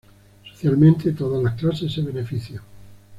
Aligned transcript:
Socialmente 0.51 1.11
todas 1.11 1.43
las 1.43 1.53
clases 1.53 1.93
se 1.93 2.01
benefician. 2.01 2.63